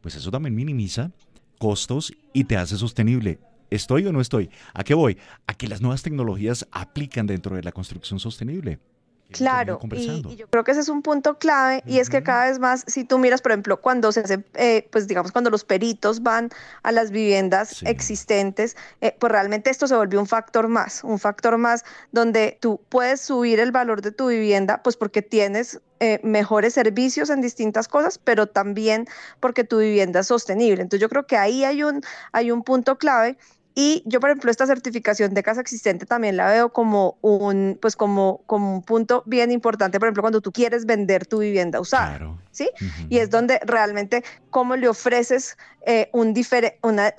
Pues 0.00 0.16
eso 0.16 0.32
también 0.32 0.52
minimiza 0.52 1.12
costos 1.60 2.12
y 2.32 2.42
te 2.42 2.56
hace 2.56 2.76
sostenible. 2.76 3.38
¿Estoy 3.70 4.04
o 4.04 4.12
no 4.12 4.20
estoy? 4.20 4.50
¿A 4.74 4.82
qué 4.82 4.94
voy? 4.94 5.16
A 5.46 5.54
que 5.54 5.68
las 5.68 5.80
nuevas 5.80 6.02
tecnologías 6.02 6.66
aplican 6.72 7.28
dentro 7.28 7.54
de 7.54 7.62
la 7.62 7.70
construcción 7.70 8.18
sostenible. 8.18 8.80
Claro, 9.30 9.80
y, 9.92 10.36
yo 10.36 10.46
creo 10.48 10.62
que 10.62 10.70
ese 10.70 10.80
es 10.80 10.88
un 10.88 11.02
punto 11.02 11.38
clave 11.38 11.82
y 11.84 11.98
es 11.98 12.08
que 12.08 12.22
cada 12.22 12.46
vez 12.46 12.58
más, 12.60 12.84
si 12.86 13.04
tú 13.04 13.18
miras, 13.18 13.42
por 13.42 13.52
ejemplo, 13.52 13.80
cuando 13.80 14.12
se 14.12 14.20
hace, 14.20 14.44
eh, 14.54 14.88
pues 14.92 15.08
digamos, 15.08 15.32
cuando 15.32 15.50
los 15.50 15.64
peritos 15.64 16.22
van 16.22 16.50
a 16.84 16.92
las 16.92 17.10
viviendas 17.10 17.82
existentes, 17.82 18.76
eh, 19.00 19.16
pues 19.18 19.32
realmente 19.32 19.70
esto 19.70 19.88
se 19.88 19.96
volvió 19.96 20.20
un 20.20 20.26
factor 20.26 20.68
más, 20.68 21.02
un 21.02 21.18
factor 21.18 21.58
más 21.58 21.84
donde 22.12 22.56
tú 22.60 22.80
puedes 22.88 23.20
subir 23.20 23.58
el 23.58 23.72
valor 23.72 24.00
de 24.00 24.12
tu 24.12 24.28
vivienda, 24.28 24.82
pues 24.82 24.96
porque 24.96 25.22
tienes 25.22 25.80
eh, 25.98 26.20
mejores 26.22 26.74
servicios 26.74 27.30
en 27.30 27.40
distintas 27.40 27.88
cosas, 27.88 28.18
pero 28.18 28.46
también 28.46 29.08
porque 29.40 29.64
tu 29.64 29.78
vivienda 29.78 30.20
es 30.20 30.28
sostenible. 30.28 30.82
Entonces 30.82 31.00
yo 31.00 31.08
creo 31.08 31.26
que 31.26 31.36
ahí 31.36 31.64
hay 31.64 31.82
un, 31.82 32.02
hay 32.32 32.50
un 32.50 32.62
punto 32.62 32.96
clave 32.96 33.38
y 33.78 34.02
yo, 34.06 34.20
por 34.20 34.30
ejemplo, 34.30 34.50
esta 34.50 34.66
certificación 34.66 35.34
de 35.34 35.42
casa 35.42 35.60
existente 35.60 36.06
también 36.06 36.38
la 36.38 36.48
veo 36.48 36.72
como 36.72 37.18
un, 37.20 37.78
pues 37.78 37.94
como, 37.94 38.40
como 38.46 38.72
un 38.72 38.82
punto 38.82 39.22
bien 39.26 39.52
importante, 39.52 39.98
por 40.00 40.06
ejemplo, 40.06 40.22
cuando 40.22 40.40
tú 40.40 40.50
quieres 40.50 40.86
vender 40.86 41.26
tu 41.26 41.40
vivienda 41.40 41.78
usada. 41.78 42.38
¿sí? 42.52 42.70
Y 43.10 43.18
es 43.18 43.28
donde 43.28 43.60
realmente 43.66 44.24
cómo 44.48 44.76
le 44.76 44.88
ofreces 44.88 45.58
eh, 45.84 46.08
un, 46.14 46.34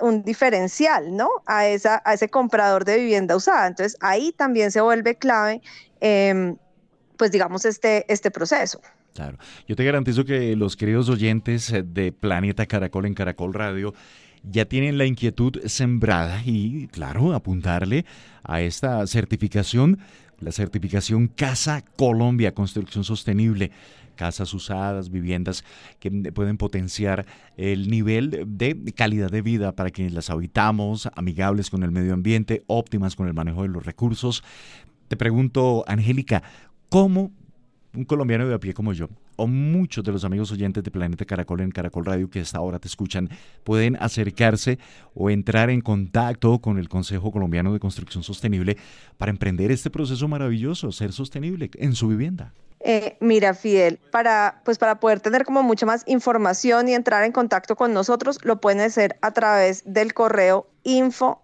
un 0.00 0.24
diferencial, 0.24 1.16
¿no? 1.16 1.28
A, 1.46 1.68
esa, 1.68 2.02
a 2.04 2.14
ese 2.14 2.28
comprador 2.28 2.84
de 2.84 2.98
vivienda 2.98 3.36
usada. 3.36 3.68
Entonces, 3.68 3.96
ahí 4.00 4.32
también 4.32 4.72
se 4.72 4.80
vuelve 4.80 5.14
clave, 5.14 5.62
em, 6.00 6.56
pues 7.16 7.30
digamos, 7.30 7.66
este, 7.66 8.04
este 8.12 8.32
proceso. 8.32 8.80
Claro. 9.14 9.38
Yo 9.68 9.76
te 9.76 9.84
garantizo 9.84 10.24
que 10.24 10.56
los 10.56 10.76
queridos 10.76 11.08
oyentes 11.08 11.72
de 11.84 12.10
Planeta 12.10 12.66
Caracol 12.66 13.06
en 13.06 13.14
Caracol 13.14 13.54
Radio 13.54 13.94
ya 14.42 14.64
tienen 14.64 14.98
la 14.98 15.06
inquietud 15.06 15.58
sembrada 15.66 16.42
y, 16.44 16.88
claro, 16.88 17.34
apuntarle 17.34 18.04
a 18.42 18.60
esta 18.60 19.06
certificación, 19.06 19.98
la 20.40 20.52
certificación 20.52 21.28
Casa 21.28 21.84
Colombia, 21.96 22.54
Construcción 22.54 23.04
Sostenible, 23.04 23.70
casas 24.14 24.52
usadas, 24.52 25.10
viviendas 25.10 25.64
que 26.00 26.10
pueden 26.32 26.58
potenciar 26.58 27.24
el 27.56 27.88
nivel 27.88 28.44
de 28.46 28.92
calidad 28.94 29.30
de 29.30 29.42
vida 29.42 29.72
para 29.72 29.90
quienes 29.90 30.12
las 30.12 30.28
habitamos, 30.28 31.08
amigables 31.14 31.70
con 31.70 31.84
el 31.84 31.92
medio 31.92 32.14
ambiente, 32.14 32.64
óptimas 32.66 33.16
con 33.16 33.28
el 33.28 33.34
manejo 33.34 33.62
de 33.62 33.68
los 33.68 33.86
recursos. 33.86 34.42
Te 35.06 35.16
pregunto, 35.16 35.84
Angélica, 35.86 36.42
¿cómo 36.88 37.30
un 37.98 38.04
colombiano 38.04 38.46
de 38.46 38.54
a 38.54 38.60
pie 38.60 38.72
como 38.74 38.92
yo, 38.92 39.08
o 39.34 39.48
muchos 39.48 40.04
de 40.04 40.12
los 40.12 40.24
amigos 40.24 40.52
oyentes 40.52 40.84
de 40.84 40.90
Planeta 40.90 41.24
Caracol 41.24 41.60
en 41.62 41.72
Caracol 41.72 42.04
Radio 42.04 42.30
que 42.30 42.40
hasta 42.40 42.58
ahora 42.58 42.78
te 42.78 42.86
escuchan, 42.86 43.28
pueden 43.64 43.96
acercarse 43.96 44.78
o 45.14 45.30
entrar 45.30 45.68
en 45.68 45.80
contacto 45.80 46.60
con 46.60 46.78
el 46.78 46.88
Consejo 46.88 47.32
Colombiano 47.32 47.72
de 47.72 47.80
Construcción 47.80 48.22
Sostenible 48.22 48.76
para 49.16 49.30
emprender 49.30 49.72
este 49.72 49.90
proceso 49.90 50.28
maravilloso, 50.28 50.92
ser 50.92 51.12
sostenible 51.12 51.70
en 51.74 51.94
su 51.94 52.06
vivienda. 52.06 52.52
Eh, 52.78 53.16
mira, 53.18 53.54
Fidel, 53.54 53.98
para, 54.12 54.62
pues 54.64 54.78
para 54.78 55.00
poder 55.00 55.18
tener 55.18 55.44
como 55.44 55.64
mucha 55.64 55.84
más 55.84 56.04
información 56.06 56.88
y 56.88 56.94
entrar 56.94 57.24
en 57.24 57.32
contacto 57.32 57.74
con 57.74 57.92
nosotros, 57.92 58.38
lo 58.44 58.60
pueden 58.60 58.80
hacer 58.80 59.18
a 59.22 59.32
través 59.32 59.82
del 59.84 60.14
correo 60.14 60.68
info 60.84 61.42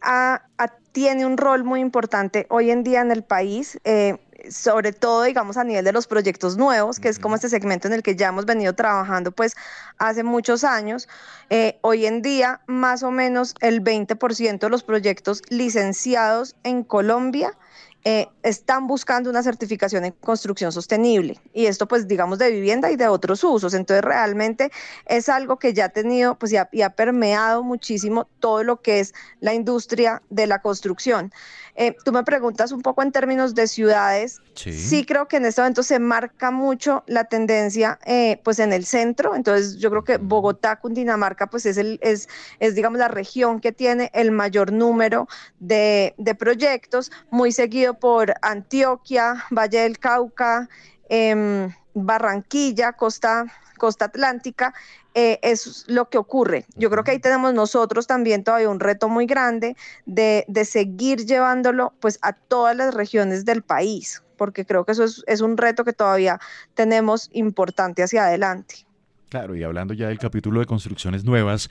tiene 0.91 1.25
un 1.25 1.37
rol 1.37 1.63
muy 1.63 1.79
importante 1.79 2.45
hoy 2.49 2.71
en 2.71 2.83
día 2.83 3.01
en 3.01 3.11
el 3.11 3.23
país. 3.23 3.79
Eh, 3.83 4.17
sobre 4.49 4.93
todo, 4.93 5.23
digamos, 5.23 5.57
a 5.57 5.63
nivel 5.63 5.83
de 5.83 5.91
los 5.91 6.07
proyectos 6.07 6.57
nuevos, 6.57 6.99
que 6.99 7.09
es 7.09 7.19
como 7.19 7.35
este 7.35 7.49
segmento 7.49 7.87
en 7.87 7.93
el 7.93 8.03
que 8.03 8.15
ya 8.15 8.29
hemos 8.29 8.45
venido 8.45 8.73
trabajando 8.73 9.31
pues 9.31 9.55
hace 9.97 10.23
muchos 10.23 10.63
años. 10.63 11.07
Eh, 11.49 11.77
hoy 11.81 12.05
en 12.05 12.21
día, 12.21 12.61
más 12.67 13.03
o 13.03 13.11
menos 13.11 13.55
el 13.59 13.83
20% 13.83 14.59
de 14.59 14.69
los 14.69 14.83
proyectos 14.83 15.41
licenciados 15.49 16.55
en 16.63 16.83
Colombia 16.83 17.57
eh, 18.05 18.27
están 18.43 18.87
buscando 18.87 19.29
una 19.29 19.43
certificación 19.43 20.05
en 20.05 20.13
construcción 20.13 20.71
sostenible. 20.71 21.37
Y 21.53 21.65
esto 21.65 21.85
pues 21.87 22.07
digamos 22.07 22.39
de 22.39 22.49
vivienda 22.49 22.89
y 22.89 22.95
de 22.95 23.09
otros 23.09 23.43
usos. 23.43 23.73
Entonces 23.73 24.03
realmente 24.03 24.71
es 25.05 25.27
algo 25.27 25.59
que 25.59 25.73
ya 25.73 25.85
ha 25.85 25.89
tenido 25.89 26.35
pues 26.35 26.51
ya, 26.51 26.69
ha 26.85 26.89
permeado 26.91 27.61
muchísimo 27.61 28.27
todo 28.39 28.63
lo 28.63 28.81
que 28.81 29.01
es 29.01 29.13
la 29.41 29.53
industria 29.53 30.21
de 30.29 30.47
la 30.47 30.61
construcción. 30.61 31.33
Eh, 31.75 31.95
tú 32.03 32.11
me 32.11 32.23
preguntas 32.23 32.71
un 32.71 32.81
poco 32.81 33.03
en 33.03 33.11
términos 33.11 33.53
de 33.53 33.67
ciudades. 33.67 34.41
Sí. 34.53 35.05
creo 35.05 35.27
que 35.27 35.37
en 35.37 35.45
este 35.45 35.61
momento 35.61 35.83
se 35.83 35.99
marca 35.99 36.51
mucho 36.51 37.03
la 37.07 37.25
tendencia 37.25 37.99
eh, 38.05 38.39
pues 38.43 38.59
en 38.59 38.73
el 38.73 38.85
centro. 38.85 39.35
Entonces 39.35 39.77
yo 39.77 39.89
creo 39.89 40.03
que 40.03 40.17
Bogotá, 40.17 40.77
Cundinamarca 40.77 41.47
pues 41.47 41.65
es, 41.65 41.77
el, 41.77 41.99
es, 42.01 42.27
es 42.59 42.75
digamos 42.75 42.99
la 42.99 43.07
región 43.07 43.59
que 43.59 43.71
tiene 43.71 44.09
el 44.13 44.31
mayor 44.31 44.71
número 44.71 45.27
de, 45.59 46.13
de 46.17 46.35
proyectos, 46.35 47.11
muy 47.29 47.51
seguido 47.51 47.88
por 47.97 48.33
Antioquia, 48.41 49.45
Valle 49.51 49.79
del 49.79 49.97
Cauca, 49.99 50.67
em, 51.07 51.73
Barranquilla, 51.93 52.93
Costa, 52.93 53.45
Costa 53.77 54.05
Atlántica, 54.05 54.73
eh, 55.15 55.39
es 55.41 55.85
lo 55.87 56.09
que 56.09 56.17
ocurre. 56.17 56.65
Yo 56.75 56.89
creo 56.89 57.03
que 57.03 57.11
ahí 57.11 57.19
tenemos 57.19 57.53
nosotros 57.53 58.05
también 58.05 58.43
todavía 58.43 58.69
un 58.69 58.79
reto 58.79 59.09
muy 59.09 59.25
grande 59.25 59.75
de, 60.05 60.45
seguir 60.65 61.25
llevándolo 61.25 61.93
pues 61.99 62.19
a 62.21 62.33
todas 62.33 62.75
las 62.75 62.93
regiones 62.93 63.45
del 63.45 63.63
país, 63.63 64.21
porque 64.37 64.65
creo 64.65 64.85
que 64.85 64.91
eso 64.91 65.03
es, 65.03 65.23
es 65.25 65.41
un 65.41 65.57
reto 65.57 65.83
que 65.83 65.93
todavía 65.93 66.39
tenemos 66.75 67.29
importante 67.33 68.03
hacia 68.03 68.25
adelante. 68.25 68.85
Claro, 69.29 69.55
y 69.55 69.63
hablando 69.63 69.93
ya 69.93 70.07
del 70.07 70.19
capítulo 70.19 70.59
de 70.59 70.65
construcciones 70.65 71.23
nuevas, 71.23 71.69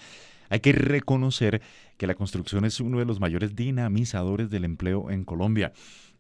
hay 0.49 0.61
que 0.61 0.73
reconocer 0.73 1.61
que 1.97 2.07
la 2.07 2.15
construcción 2.15 2.65
es 2.65 2.81
uno 2.81 2.99
de 2.99 3.05
los 3.05 3.21
mayores 3.21 3.55
dinamizadores 3.55 4.51
del 4.51 4.65
empleo 4.65 5.11
en 5.11 5.25
Colombia 5.25 5.73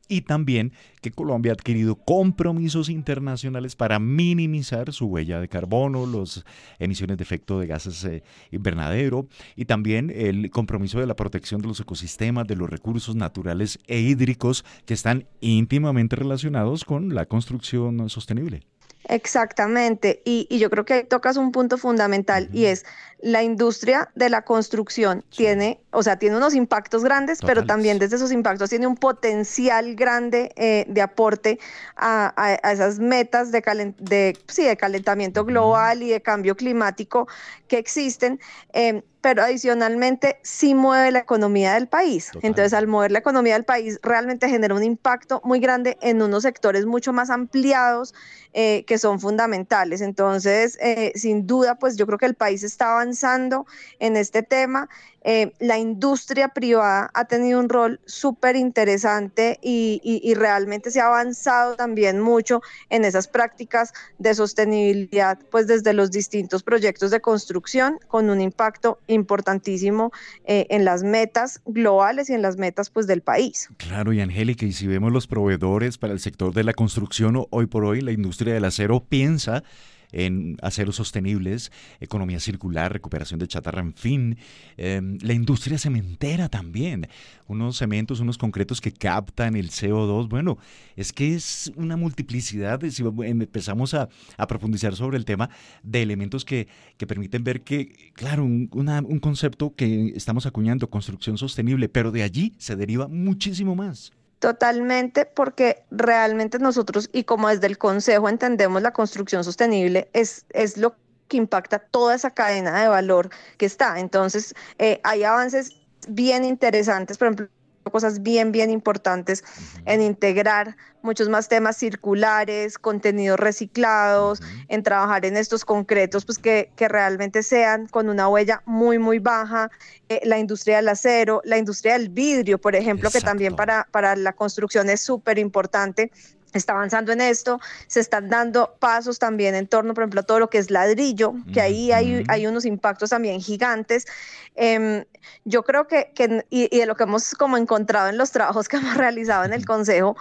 y 0.09 0.23
también 0.23 0.73
que 1.01 1.11
Colombia 1.11 1.53
ha 1.53 1.55
adquirido 1.55 1.97
compromisos 1.97 2.89
internacionales 2.89 3.77
para 3.77 3.99
minimizar 3.99 4.93
su 4.93 5.07
huella 5.07 5.41
de 5.41 5.49
carbono, 5.49 6.07
las 6.07 6.45
emisiones 6.79 7.19
de 7.19 7.23
efecto 7.23 7.61
de 7.61 7.67
gases 7.67 8.05
eh, 8.05 8.23
invernadero 8.51 9.29
y 9.55 9.67
también 9.67 10.11
el 10.15 10.51
compromiso 10.51 10.99
de 10.99 11.07
la 11.07 11.17
protección 11.17 11.61
de 11.61 11.69
los 11.69 11.81
ecosistemas, 11.81 12.47
de 12.47 12.57
los 12.57 12.69
recursos 12.69 13.15
naturales 13.15 13.79
e 13.87 14.01
hídricos 14.01 14.65
que 14.87 14.95
están 14.95 15.27
íntimamente 15.41 16.17
relacionados 16.17 16.85
con 16.85 17.15
la 17.15 17.27
construcción 17.27 18.09
sostenible. 18.09 18.63
Exactamente, 19.09 20.21
y, 20.27 20.59
yo 20.59 20.69
creo 20.69 20.85
que 20.85 21.03
tocas 21.03 21.39
un 21.39 21.51
punto 21.51 21.79
fundamental 21.79 22.51
y 22.53 22.67
es 22.67 22.85
la 23.21 23.43
industria 23.43 24.11
de 24.15 24.29
la 24.29 24.43
construcción 24.43 25.25
tiene, 25.35 25.81
o 25.93 26.03
sea, 26.03 26.19
tiene 26.19 26.37
unos 26.37 26.55
impactos 26.55 27.03
grandes, 27.03 27.41
pero 27.41 27.65
también 27.65 27.99
desde 27.99 28.17
esos 28.17 28.31
impactos 28.33 28.69
tiene 28.69 28.87
un 28.87 28.97
potencial 28.97 29.95
grande 29.95 30.53
eh, 30.57 30.85
de 30.89 31.01
aporte 31.01 31.59
a, 31.97 32.59
esas 32.71 32.99
metas 32.99 33.51
de, 33.51 33.95
de, 33.99 34.39
sí, 34.47 34.65
de 34.65 34.77
calentamiento 34.77 35.45
global 35.45 36.03
y 36.03 36.11
de 36.11 36.21
cambio 36.21 36.55
climático 36.55 37.29
que 37.67 37.79
existen. 37.79 38.39
Em, 38.75 39.03
pero 39.21 39.43
adicionalmente 39.43 40.39
sí 40.43 40.75
mueve 40.75 41.11
la 41.11 41.21
economía 41.21 41.75
del 41.75 41.89
país. 41.89 42.31
Entonces, 42.43 42.73
al 42.73 42.87
mover 42.87 43.11
la 43.11 43.19
economía 43.19 43.55
del 43.55 43.65
país, 43.65 43.99
realmente 44.03 44.49
genera 44.49 44.75
un 44.75 44.83
impacto 44.83 45.41
muy 45.45 45.61
grande 45.61 45.99
en 46.01 46.23
unos 46.23 46.43
sectores 46.45 46.87
mucho 46.87 47.13
más 47.13 47.31
ampliados 47.31 48.15
eh, 48.55 48.85
que 48.87 48.99
son 48.99 49.21
fundamentales. 49.21 50.01
Entonces, 50.01 50.79
eh, 50.81 51.13
sin 51.15 51.47
duda, 51.47 51.75
pues 51.77 51.97
yo 51.97 52.07
creo 52.07 52.19
que 52.19 52.27
el 52.27 52.35
país 52.35 52.63
está 52.63 52.93
avanzando 52.93 53.67
en 53.99 54.17
este 54.17 54.43
tema 54.43 54.89
eh, 55.23 55.53
la 55.59 55.77
industria 55.79 56.49
privada 56.49 57.11
ha 57.13 57.25
tenido 57.27 57.59
un 57.59 57.69
rol 57.69 58.01
súper 58.07 58.57
interesante 58.57 59.59
y, 59.61 60.35
realmente 60.35 60.91
se 60.91 61.01
ha 61.01 61.07
avanzado 61.07 61.75
también 61.75 62.21
mucho 62.21 62.63
en 62.91 63.05
esas 63.05 63.27
prácticas 63.27 63.93
de 64.19 64.35
sostenibilidad, 64.35 65.39
pues 65.51 65.67
desde 65.67 65.93
los 65.93 66.11
distintos 66.11 66.63
proyectos 66.63 67.11
de 67.11 67.21
construcción, 67.21 67.99
con 68.09 68.31
un 68.31 68.41
impacto 68.41 69.01
importantísimo 69.09 70.13
eh, 70.45 70.67
en 70.71 70.85
las 70.85 71.03
metas 71.03 71.61
globales 71.67 72.31
y 72.31 72.35
en 72.35 72.43
las 72.43 72.57
metas 72.57 72.91
pues 72.91 73.07
del 73.07 73.23
país. 73.23 73.69
Claro, 73.77 74.13
y 74.13 74.21
Angélica, 74.21 74.65
y 74.65 74.73
si 74.73 74.87
vemos 74.87 75.13
los 75.13 75.27
proveedores 75.27 75.99
para 75.99 76.13
el 76.13 76.21
sector 76.21 76.55
de 76.55 76.65
la 76.65 76.73
construcción, 76.73 77.47
hoy 77.51 77.67
por 77.67 77.85
hoy 77.85 78.01
la 78.01 78.13
industria 78.13 78.55
del 78.55 78.65
acero 78.65 79.05
piensa 79.09 79.65
en 80.13 80.57
aceros 80.63 80.97
sostenibles, 80.97 81.73
economía 82.01 82.41
circular, 82.41 82.93
recuperación 82.93 83.39
de 83.41 83.49
chatarra, 83.49 83.81
en 83.81 83.95
fin. 83.95 84.39
Em, 84.77 85.19
la 85.21 85.35
industria 85.35 85.79
cementera 85.79 86.49
también, 86.49 87.09
unos 87.47 87.77
cementos, 87.77 88.21
unos 88.21 88.39
concretos 88.39 88.81
que 88.81 88.93
captan 88.93 89.57
el 89.57 89.71
CO2. 89.71 90.29
Bueno, 90.29 90.59
es 90.97 91.13
que 91.13 91.35
es 91.35 91.73
una 91.77 91.97
multiplicidad, 91.97 92.81
si 92.89 93.05
empezamos 93.25 93.95
a, 93.95 94.09
profundizar 94.49 94.97
sobre 94.97 95.19
el 95.19 95.25
tema, 95.25 95.51
de 95.83 96.03
elementos 96.03 96.45
que, 96.45 96.69
permiten 97.07 97.45
ver 97.45 97.63
que, 97.63 98.13
claro, 98.15 98.45
un, 98.45 98.69
un 98.73 99.19
concepto 99.21 99.75
que 99.75 100.13
estamos 100.17 100.47
acuñando, 100.47 100.91
construcción 100.91 101.39
sostenible, 101.39 101.89
pero 101.89 102.11
de 102.11 102.23
allí 102.23 102.55
se 102.59 102.77
deriva 102.77 103.09
muchísimo 103.09 103.75
más. 103.75 104.13
Totalmente, 104.41 105.27
porque 105.27 105.85
realmente 105.91 106.59
nosotros 106.61 107.11
y 107.13 107.25
como 107.25 107.49
desde 107.49 107.67
el 107.67 107.77
Consejo 107.77 108.29
entendemos 108.29 108.83
la 108.83 108.93
construcción 108.93 109.43
sostenible 109.43 110.09
es, 110.13 110.47
es 110.51 110.77
lo 110.77 110.95
que 111.27 111.39
impacta 111.39 111.81
toda 111.81 112.15
esa 112.15 112.31
cadena 112.31 112.81
de 112.81 112.89
valor 112.89 113.31
que 113.57 113.67
está. 113.67 113.99
Entonces, 113.99 114.55
eh, 114.79 115.01
hay 115.03 115.25
avances 115.25 115.73
bien 116.09 116.45
interesantes, 116.45 117.19
por 117.19 117.27
ejemplo, 117.29 117.49
cosas 117.91 118.23
bien, 118.23 118.53
bien 118.53 118.71
importantes 118.71 119.45
en 119.85 120.03
integrar 120.03 120.77
muchos 121.03 121.29
más 121.29 121.49
temas 121.49 121.77
circulares, 121.77 122.79
contenidos 122.79 123.39
reciclados, 123.39 124.43
en 124.69 124.83
trabajar 124.83 125.25
en 125.25 125.37
estos 125.37 125.65
concretos, 125.65 126.25
pues 126.25 126.39
que, 126.39 126.71
que 126.77 126.89
realmente 126.89 127.43
sean 127.43 127.87
con 127.87 128.09
una 128.09 128.29
huella 128.29 128.63
muy, 128.67 128.99
muy 128.99 129.19
baja. 129.19 129.71
Eh, 130.09 130.21
la 130.25 130.39
industria 130.39 130.77
del 130.77 130.89
acero, 130.89 131.41
la 131.45 131.59
industria 131.59 131.95
del 131.95 132.09
vidrio, 132.09 132.59
por 132.59 132.75
ejemplo, 132.75 133.11
que 133.11 133.21
también 133.21 133.55
para, 133.55 133.87
para 133.91 134.17
la 134.17 134.33
construcción 134.33 134.91
es 134.91 135.01
súper 135.01 135.39
importante 135.39 136.11
está 136.53 136.73
avanzando 136.73 137.13
en 137.13 137.21
esto, 137.21 137.61
se 137.87 138.01
están 138.01 138.29
dando 138.31 138.75
pasos 138.79 139.19
también 139.19 139.55
en 139.55 139.67
torno, 139.67 139.95
por 139.95 140.05
ejemplo, 140.05 140.21
a 140.21 140.25
todo 140.25 140.39
lo 140.39 140.51
que 140.51 140.59
es 140.59 140.71
ladrillo, 140.71 141.35
que 141.53 141.61
ahí 141.61 141.93
hay, 141.93 142.25
hay 142.29 142.47
unos 142.47 142.65
impactos 142.65 143.11
también 143.11 143.41
gigantes. 143.41 144.07
Em, 144.55 145.05
yo 145.45 145.63
creo 145.65 145.87
que, 145.87 146.13
que 146.15 146.45
y, 146.51 146.77
de 146.77 146.87
lo 146.87 146.97
que 146.97 147.05
hemos 147.05 147.35
como 147.35 147.57
encontrado 147.57 148.09
en 148.09 148.19
los 148.19 148.31
trabajos 148.31 148.69
que 148.69 148.77
hemos 148.79 148.97
realizado 148.97 149.45
en 149.45 149.53
el 149.53 149.67
Consejo, 149.67 150.17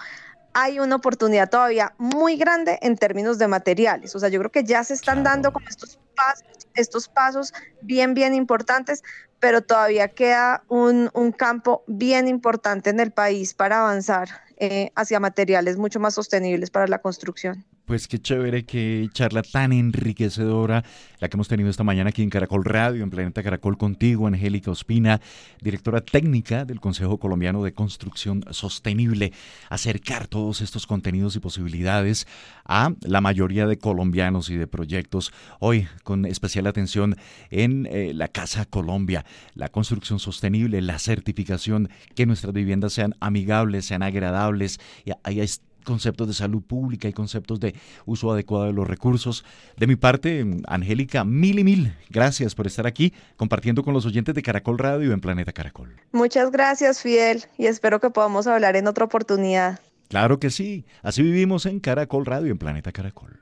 hay 0.54 0.80
una 0.80 0.96
oportunidad 0.96 1.50
todavía 1.50 1.94
muy 1.98 2.36
grande 2.36 2.78
en 2.82 2.96
términos 2.96 3.38
de 3.38 3.48
materiales. 3.48 4.14
O 4.16 4.18
sea, 4.18 4.28
yo 4.28 4.40
creo 4.40 4.50
que 4.50 4.64
ya 4.64 4.82
se 4.82 4.94
están 4.94 5.22
dando 5.22 5.52
como 5.52 5.68
estos 5.68 5.98
pasos, 6.16 6.66
estos 6.74 7.08
pasos 7.08 7.54
bien, 7.82 8.14
bien 8.14 8.34
importantes, 8.34 9.04
pero 9.40 9.62
todavía 9.62 10.08
queda 10.08 10.64
un, 10.68 11.10
un 11.14 11.32
campo 11.32 11.84
bien 11.86 12.26
importante 12.26 12.90
en 12.90 12.98
el 12.98 13.12
país 13.12 13.54
para 13.54 13.80
avanzar 13.80 14.47
eh, 14.60 14.90
hacia 14.96 15.20
materiales 15.20 15.76
mucho 15.76 16.00
más 16.00 16.14
sostenibles 16.14 16.70
para 16.70 16.86
la 16.86 17.00
construcción. 17.00 17.64
Pues 17.88 18.06
qué 18.06 18.18
chévere, 18.18 18.66
qué 18.66 19.08
charla 19.14 19.40
tan 19.40 19.72
enriquecedora 19.72 20.84
la 21.20 21.28
que 21.28 21.36
hemos 21.38 21.48
tenido 21.48 21.70
esta 21.70 21.84
mañana 21.84 22.10
aquí 22.10 22.22
en 22.22 22.28
Caracol 22.28 22.62
Radio, 22.62 23.02
en 23.02 23.08
Planeta 23.08 23.42
Caracol 23.42 23.78
contigo, 23.78 24.26
Angélica 24.26 24.70
Ospina, 24.70 25.22
directora 25.62 26.02
técnica 26.02 26.66
del 26.66 26.80
Consejo 26.80 27.16
Colombiano 27.16 27.64
de 27.64 27.72
Construcción 27.72 28.44
Sostenible. 28.50 29.32
Acercar 29.70 30.26
todos 30.26 30.60
estos 30.60 30.86
contenidos 30.86 31.34
y 31.36 31.40
posibilidades 31.40 32.26
a 32.66 32.92
la 33.00 33.22
mayoría 33.22 33.66
de 33.66 33.78
colombianos 33.78 34.50
y 34.50 34.58
de 34.58 34.66
proyectos. 34.66 35.32
Hoy 35.58 35.88
con 36.04 36.26
especial 36.26 36.66
atención 36.66 37.16
en 37.50 37.86
eh, 37.86 38.12
la 38.12 38.28
Casa 38.28 38.66
Colombia, 38.66 39.24
la 39.54 39.70
construcción 39.70 40.18
sostenible, 40.18 40.82
la 40.82 40.98
certificación, 40.98 41.88
que 42.14 42.26
nuestras 42.26 42.52
viviendas 42.52 42.92
sean 42.92 43.14
amigables, 43.20 43.86
sean 43.86 44.02
agradables. 44.02 44.78
Y 45.06 45.12
hay 45.24 45.40
conceptos 45.88 46.28
de 46.28 46.34
salud 46.34 46.62
pública 46.62 47.08
y 47.08 47.12
conceptos 47.12 47.58
de 47.58 47.74
uso 48.06 48.30
adecuado 48.30 48.66
de 48.66 48.72
los 48.72 48.86
recursos. 48.86 49.44
De 49.76 49.86
mi 49.86 49.96
parte, 49.96 50.46
Angélica, 50.66 51.24
mil 51.24 51.58
y 51.58 51.64
mil 51.64 51.94
gracias 52.10 52.54
por 52.54 52.66
estar 52.66 52.86
aquí 52.86 53.12
compartiendo 53.36 53.82
con 53.82 53.94
los 53.94 54.06
oyentes 54.06 54.34
de 54.34 54.42
Caracol 54.42 54.78
Radio 54.78 55.12
en 55.12 55.20
Planeta 55.20 55.52
Caracol. 55.52 55.96
Muchas 56.12 56.50
gracias, 56.50 57.02
Fidel, 57.02 57.44
y 57.56 57.66
espero 57.66 58.00
que 58.00 58.10
podamos 58.10 58.46
hablar 58.46 58.76
en 58.76 58.86
otra 58.86 59.06
oportunidad. 59.06 59.80
Claro 60.08 60.38
que 60.38 60.50
sí, 60.50 60.84
así 61.02 61.22
vivimos 61.22 61.66
en 61.66 61.80
Caracol 61.80 62.26
Radio 62.26 62.52
en 62.52 62.58
Planeta 62.58 62.92
Caracol. 62.92 63.40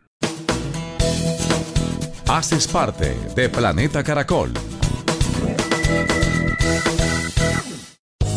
Haces 2.28 2.66
parte 2.66 3.14
de 3.36 3.48
Planeta 3.48 4.02
Caracol. 4.02 4.52